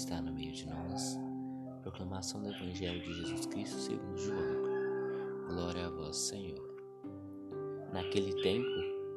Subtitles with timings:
[0.00, 1.20] está no meio de nós.
[1.82, 5.46] Proclamação do Evangelho de Jesus Cristo segundo João.
[5.46, 6.74] Glória a vós, Senhor.
[7.92, 8.66] Naquele tempo,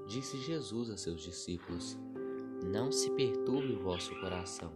[0.07, 1.97] disse Jesus a seus discípulos:
[2.65, 4.73] Não se perturbe o vosso coração.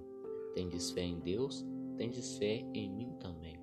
[0.54, 1.66] Tendes fé em Deus,
[1.98, 3.60] tendes fé em mim também.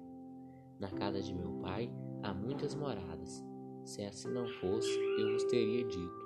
[0.79, 1.90] Na casa de meu Pai
[2.22, 3.42] há muitas moradas.
[3.86, 6.25] Se assim não fosse, eu vos teria dito: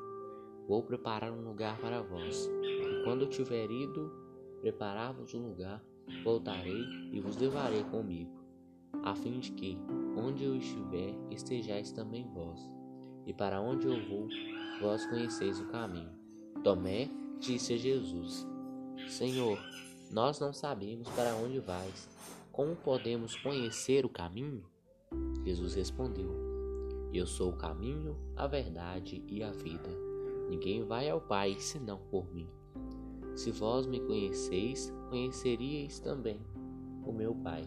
[0.67, 2.51] Vou preparar um lugar para vós.
[2.65, 4.11] E quando eu tiver ido,
[4.61, 5.81] preparar-vos um lugar,
[6.23, 8.31] voltarei e vos levarei comigo,
[9.03, 9.79] a fim de que,
[10.17, 12.61] onde eu estiver, estejais também vós.
[13.27, 14.29] E para onde eu vou,
[14.81, 16.13] vós conheceis o caminho.
[16.65, 17.09] Tomé
[17.39, 18.47] disse a Jesus:
[19.09, 19.59] Senhor,
[20.11, 22.09] nós não sabemos para onde vais.
[22.51, 24.65] Como podemos conhecer o caminho?
[25.45, 26.31] Jesus respondeu:
[27.13, 29.91] Eu sou o caminho, a verdade e a vida.
[30.49, 32.49] Ninguém vai ao Pai senão por mim.
[33.39, 36.41] Se vós me conheceis, conheceríeis também
[37.07, 37.65] o meu Pai,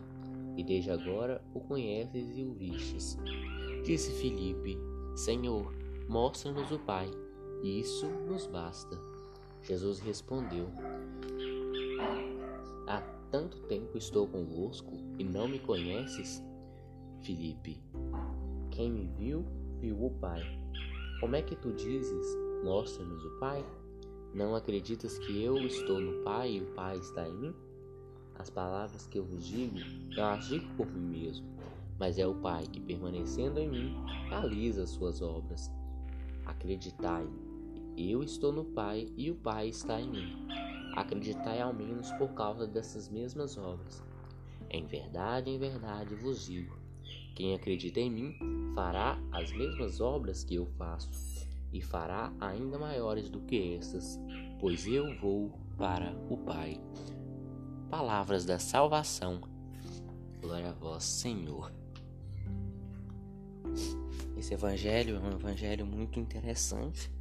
[0.58, 3.18] e desde agora o conheces e o vistes.
[3.82, 4.78] Disse Filipe:
[5.16, 5.74] Senhor,
[6.10, 7.10] mostra-nos o Pai,
[7.64, 9.00] e isso nos basta.
[9.62, 10.68] Jesus respondeu:
[12.86, 13.00] Há
[13.32, 16.44] tanto tempo estou convosco e não me conheces?
[17.22, 17.82] Filipe,
[18.72, 19.46] quem me viu,
[19.80, 20.44] viu o Pai.
[21.22, 23.66] Como é que tu dizes: Mostra-nos o Pai?
[24.34, 27.56] Não acreditas que eu estou no Pai e o Pai está em mim?
[28.40, 29.78] As palavras que eu vos digo,
[30.16, 31.46] não as digo por mim mesmo,
[32.00, 33.96] mas é o Pai que, permanecendo em mim,
[34.30, 35.70] realiza as suas obras.
[36.46, 37.28] Acreditai,
[37.98, 40.48] eu estou no Pai e o Pai está em mim.
[40.96, 44.02] Acreditai ao menos por causa dessas mesmas obras.
[44.70, 46.78] Em verdade, em verdade vos digo:
[47.36, 51.31] quem acredita em mim fará as mesmas obras que eu faço
[51.74, 54.20] e fará ainda maiores do que estas,
[54.60, 56.80] pois eu vou para o Pai.
[57.90, 59.42] Palavras da salvação.
[60.42, 61.72] Glória a vós, Senhor.
[64.38, 67.12] Esse evangelho é um evangelho muito interessante.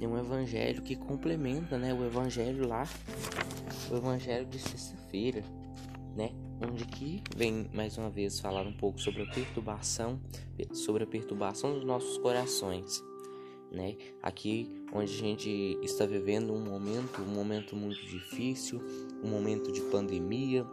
[0.00, 2.86] É um evangelho que complementa, né, o evangelho lá,
[3.90, 5.44] o evangelho de sexta-feira,
[6.16, 10.20] né, onde que vem mais uma vez falar um pouco sobre a perturbação,
[10.72, 13.02] sobre a perturbação dos nossos corações
[13.72, 13.96] né?
[14.22, 18.80] Aqui onde a gente está vivendo um momento, um momento muito difícil,
[19.22, 20.66] um momento de pandemia,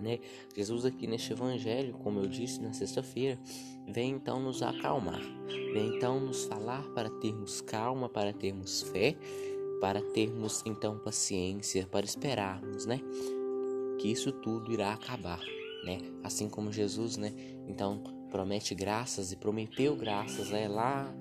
[0.00, 0.18] né?
[0.56, 3.38] Jesus aqui neste evangelho, como eu disse na sexta-feira,
[3.86, 5.20] vem então nos acalmar,
[5.72, 9.16] vem então nos falar para termos calma, para termos fé,
[9.80, 13.00] para termos então paciência, para esperarmos, né?
[13.98, 15.40] Que isso tudo irá acabar,
[15.84, 15.98] né?
[16.24, 17.32] Assim como Jesus, né?
[17.68, 20.66] Então promete graças e prometeu graças, né?
[20.66, 21.12] Lá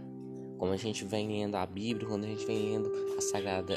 [0.62, 3.76] como a gente vem lendo a Bíblia, quando a gente vem lendo a Sagrada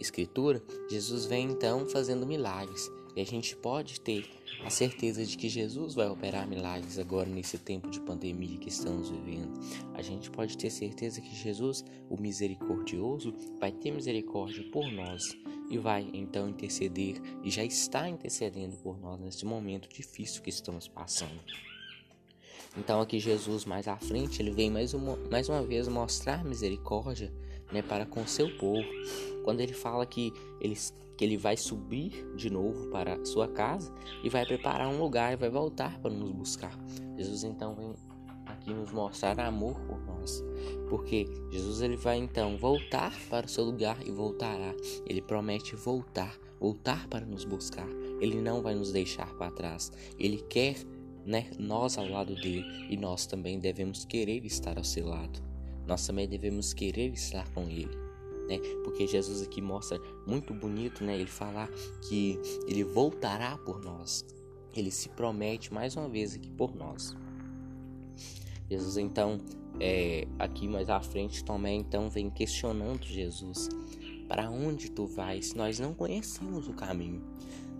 [0.00, 2.90] Escritura, Jesus vem então fazendo milagres.
[3.14, 4.24] E a gente pode ter
[4.64, 9.10] a certeza de que Jesus vai operar milagres agora nesse tempo de pandemia que estamos
[9.10, 9.52] vivendo.
[9.92, 15.36] A gente pode ter certeza que Jesus, o misericordioso, vai ter misericórdia por nós
[15.68, 20.88] e vai então interceder e já está intercedendo por nós nesse momento difícil que estamos
[20.88, 21.38] passando.
[22.76, 27.32] Então aqui Jesus mais à frente, ele vem mais uma, mais uma vez mostrar misericórdia,
[27.72, 28.86] né, para com seu povo.
[29.44, 30.76] Quando ele fala que ele,
[31.16, 35.36] que ele vai subir de novo para sua casa e vai preparar um lugar e
[35.36, 36.78] vai voltar para nos buscar.
[37.16, 37.94] Jesus então vem
[38.46, 40.44] aqui nos mostrar amor por nós,
[40.88, 44.74] porque Jesus ele vai então voltar para o seu lugar e voltará.
[45.06, 47.88] Ele promete voltar, voltar para nos buscar.
[48.20, 49.90] Ele não vai nos deixar para trás.
[50.18, 50.76] Ele quer
[51.24, 55.42] né, nós ao lado dele e nós também devemos querer estar ao seu lado.
[55.86, 57.96] Nós também devemos querer estar com ele,
[58.48, 58.58] né?
[58.84, 61.14] Porque Jesus aqui mostra muito bonito, né?
[61.16, 61.68] Ele falar
[62.08, 64.24] que ele voltará por nós.
[64.76, 67.16] Ele se promete mais uma vez aqui por nós.
[68.70, 69.38] Jesus então,
[69.80, 73.68] é, aqui mais à frente também então vem questionando Jesus:
[74.28, 75.54] para onde tu vais?
[75.54, 77.20] Nós não conhecemos o caminho.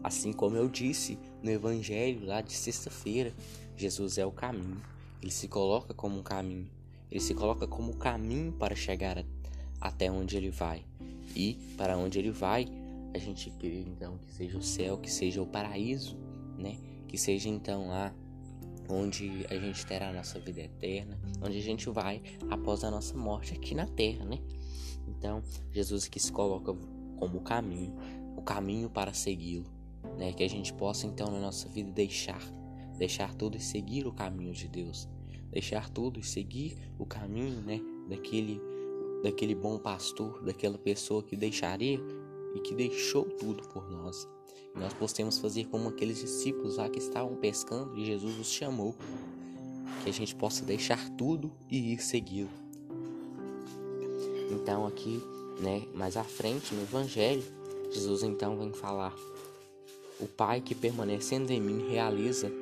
[0.02, 3.32] Assim como eu disse no evangelho lá de sexta-feira,
[3.76, 4.80] Jesus é o caminho.
[5.22, 6.68] Ele se coloca como um caminho.
[7.10, 9.24] Ele se coloca como o caminho para chegar
[9.80, 10.84] até onde ele vai.
[11.34, 12.66] E para onde ele vai,
[13.14, 16.16] a gente crê então que seja o céu, que seja o paraíso,
[16.58, 16.78] né?
[17.08, 18.14] Que seja então lá
[18.88, 23.16] onde a gente terá a nossa vida eterna, onde a gente vai após a nossa
[23.16, 24.38] morte aqui na terra, né?
[25.06, 25.42] Então,
[25.72, 26.74] Jesus que se coloca
[27.16, 27.94] como o caminho,
[28.36, 29.79] o caminho para segui-lo
[30.16, 30.32] né?
[30.32, 32.42] Que a gente possa então na nossa vida deixar,
[32.96, 35.08] deixar tudo e seguir o caminho de Deus,
[35.50, 37.80] deixar tudo e seguir o caminho, né?
[38.08, 38.60] Daquele,
[39.22, 42.00] daquele bom pastor, daquela pessoa que deixaria
[42.54, 44.28] e que deixou tudo por nós.
[44.74, 48.94] E nós possamos fazer como aqueles discípulos lá que estavam pescando e Jesus os chamou,
[50.02, 52.50] que a gente possa deixar tudo e ir segui-lo.
[54.50, 55.22] Então aqui,
[55.60, 57.42] né, mais à frente no evangelho,
[57.90, 59.14] Jesus então vem falar:
[60.20, 62.52] O Pai que permanecendo em mim realiza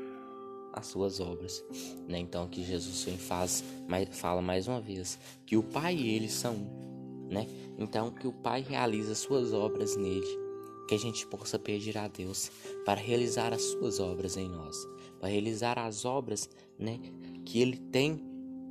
[0.73, 1.65] as suas obras.
[2.07, 2.19] Né?
[2.19, 3.65] Então aqui Jesus vem faz,
[4.13, 7.29] fala mais uma vez que o Pai e ele são um.
[7.31, 7.47] Né?
[7.79, 10.49] Então que o Pai realiza as suas obras nele.
[10.89, 12.51] Que a gente possa pedir a Deus
[12.85, 14.89] para realizar as suas obras em nós,
[15.21, 16.99] para realizar as obras né,
[17.45, 18.19] que Ele tem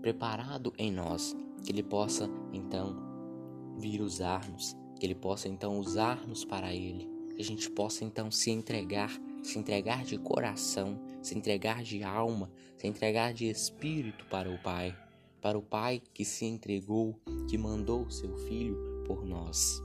[0.02, 2.96] preparado em nós, que Ele possa então
[3.78, 7.08] vir usar-nos, que Ele possa então usar-nos para Ele,
[7.38, 9.12] que a gente possa então se entregar,
[9.44, 14.98] se entregar de coração, se entregar de alma, se entregar de espírito para o Pai,
[15.40, 17.16] para o Pai que se entregou,
[17.48, 19.80] que mandou o seu Filho por nós.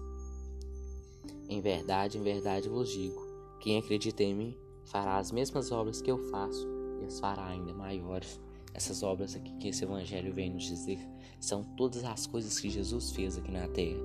[1.47, 3.21] Em verdade, em verdade vos digo:
[3.61, 4.57] quem acredita em mim
[4.87, 6.67] fará as mesmas obras que eu faço
[7.03, 8.41] e as fará ainda maiores.
[8.73, 10.99] Essas obras aqui que esse Evangelho vem nos dizer
[11.39, 14.01] são todas as coisas que Jesus fez aqui na terra.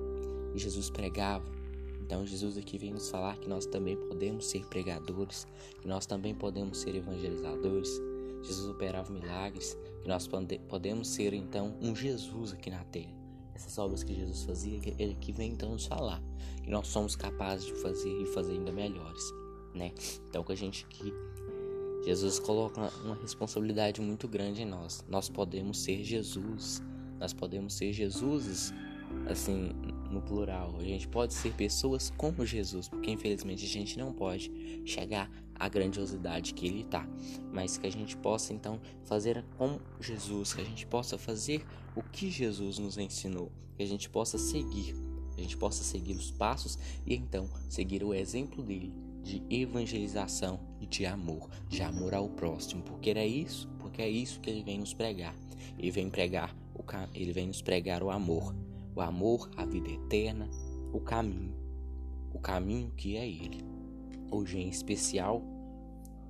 [0.54, 1.57] E Jesus pregava.
[2.08, 5.46] Então Jesus aqui vem nos falar que nós também podemos ser pregadores,
[5.82, 8.00] que nós também podemos ser evangelizadores.
[8.42, 10.26] Jesus operava milagres, que nós
[10.66, 13.12] podemos ser então um Jesus aqui na terra.
[13.54, 16.22] Essas obras que Jesus fazia, ele que vem então nos falar
[16.62, 19.22] que nós somos capazes de fazer e fazer ainda melhores,
[19.74, 19.92] né?
[20.30, 21.12] Então que a gente que
[22.06, 25.04] Jesus coloca uma responsabilidade muito grande em nós.
[25.10, 26.80] Nós podemos ser Jesus
[27.18, 28.72] nós podemos ser Jesuses,
[29.28, 29.72] assim,
[30.10, 30.74] no plural.
[30.78, 34.50] A gente pode ser pessoas como Jesus, porque infelizmente a gente não pode
[34.84, 37.06] chegar à grandiosidade que ele está,
[37.52, 41.64] mas que a gente possa então fazer como Jesus, que a gente possa fazer
[41.96, 44.94] o que Jesus nos ensinou, que a gente possa seguir,
[45.36, 50.86] a gente possa seguir os passos e então seguir o exemplo dele de evangelização e
[50.86, 54.78] de amor, de amor ao próximo, porque era isso, porque é isso que ele vem
[54.78, 55.34] nos pregar.
[55.76, 56.54] Ele vem pregar
[57.14, 58.54] ele vem nos pregar o amor,
[58.94, 60.48] o amor, a vida eterna,
[60.92, 61.54] o caminho,
[62.32, 63.64] o caminho que é Ele.
[64.30, 65.42] Hoje em especial,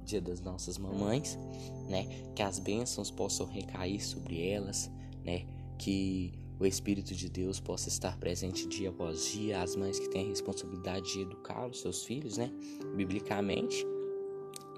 [0.05, 1.39] Dia das nossas mamães,
[1.87, 2.07] né?
[2.35, 4.91] Que as bênçãos possam recair sobre elas,
[5.23, 5.45] né?
[5.77, 10.25] Que o Espírito de Deus possa estar presente dia após dia, as mães que têm
[10.25, 12.51] a responsabilidade de educar os seus filhos, né?
[12.97, 13.87] Biblicamente,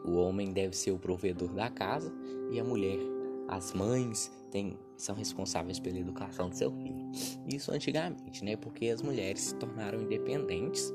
[0.05, 2.12] o homem deve ser o provedor da casa
[2.50, 2.99] e a mulher
[3.50, 7.11] as mães têm, são responsáveis pela educação do seu filho.
[7.47, 8.56] Isso antigamente, né?
[8.56, 10.93] Porque as mulheres se tornaram independentes,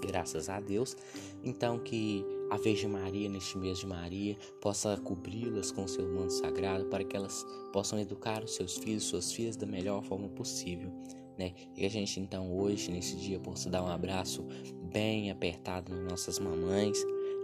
[0.00, 0.96] graças a Deus.
[1.42, 6.86] Então que a Virgem Maria, neste mês de Maria, possa cobri-las com seu manto sagrado
[6.86, 10.90] para que elas possam educar os seus filhos, suas filhas da melhor forma possível.
[11.38, 11.52] Né?
[11.76, 14.42] E a gente então hoje, nesse dia, possa dar um abraço
[14.90, 16.98] bem apertado nas nossas mamães,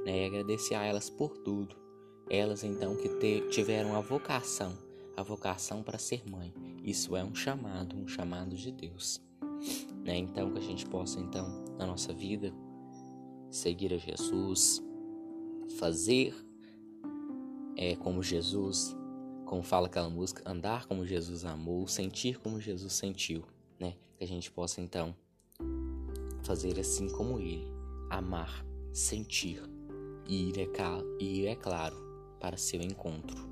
[0.07, 0.23] né?
[0.23, 1.83] E agradecer a elas por tudo
[2.33, 4.73] elas então que te, tiveram a vocação,
[5.17, 6.53] a vocação para ser mãe.
[6.83, 9.21] Isso é um chamado, um chamado de Deus.
[10.05, 10.17] Né?
[10.19, 12.53] Então que a gente possa então na nossa vida
[13.51, 14.83] seguir a Jesus,
[15.79, 16.35] fazer
[17.77, 18.97] é, como Jesus,
[19.45, 23.45] como fala aquela música, andar como Jesus amou, sentir como Jesus sentiu,
[23.79, 23.95] né?
[24.17, 25.15] Que a gente possa então
[26.43, 27.67] fazer assim como Ele,
[28.11, 29.63] amar, sentir
[30.27, 30.69] e ir é,
[31.23, 31.97] ir é claro
[32.41, 33.52] para seu encontro.